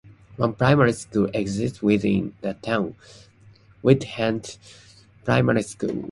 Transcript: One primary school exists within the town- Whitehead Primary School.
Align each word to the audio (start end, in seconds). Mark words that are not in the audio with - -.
One 0.35 0.55
primary 0.55 0.93
school 0.93 1.29
exists 1.31 1.83
within 1.83 2.33
the 2.41 2.55
town- 2.55 2.95
Whitehead 3.83 4.57
Primary 5.23 5.61
School. 5.61 5.99